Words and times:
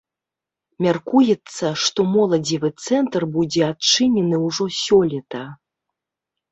Мяркуецца, 0.85 1.65
што 1.83 1.99
моладзевы 2.15 2.73
цэнтр 2.87 3.21
будзе 3.37 3.61
адчынены 3.71 4.35
ўжо 4.47 4.65
сёлета. 4.85 5.49